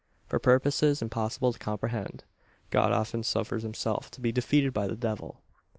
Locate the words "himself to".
3.61-4.19